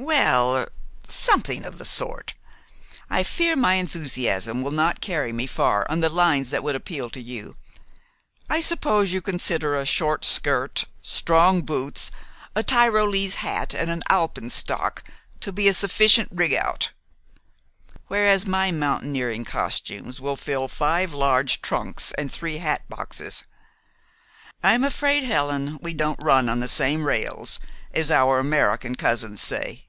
[0.00, 0.72] "Well er
[1.08, 2.34] something of the sort.
[3.10, 7.10] I fear my enthusiasm will not carry me far on the lines that would appeal
[7.10, 7.56] to you.
[8.48, 12.12] I suppose you consider a short skirt, strong boots,
[12.54, 15.02] a Tyrolese hat, and an alpenstock
[15.40, 16.92] to be a sufficient rig out,
[18.06, 23.42] whereas my mountaineering costumes will fill five large trunks and three hat boxes.
[24.62, 27.58] I'm afraid, Helen, we don't run on the same rails,
[27.92, 29.86] as our American cousins say."